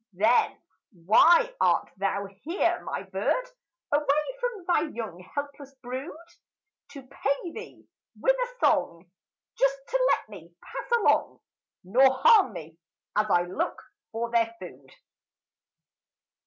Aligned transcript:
Then, 0.13 0.57
why 1.05 1.53
art 1.61 1.91
thou 1.97 2.25
here, 2.41 2.81
my 2.83 3.03
bird, 3.03 3.45
Away 3.91 4.25
from 4.39 4.65
thy 4.65 4.81
young, 4.95 5.19
helpless 5.35 5.75
brood? 5.75 6.15
"To 6.93 7.03
pay 7.03 7.51
thee 7.51 7.87
with 8.19 8.35
a 8.35 8.47
song, 8.65 9.11
Just 9.59 9.77
to 9.89 10.03
let 10.09 10.27
me 10.29 10.55
pass 10.63 10.91
along, 11.01 11.39
Nor 11.83 12.15
harm 12.15 12.51
me, 12.53 12.79
as 13.15 13.27
I 13.29 13.43
look 13.43 13.79
for 14.11 14.31
their 14.31 14.55
food!" 14.59 14.89